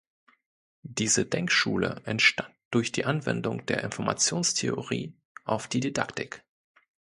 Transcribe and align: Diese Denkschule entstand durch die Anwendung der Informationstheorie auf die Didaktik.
Diese 0.81 1.27
Denkschule 1.27 2.01
entstand 2.05 2.49
durch 2.71 2.91
die 2.91 3.05
Anwendung 3.05 3.67
der 3.67 3.83
Informationstheorie 3.83 5.13
auf 5.43 5.67
die 5.67 5.79
Didaktik. 5.79 6.43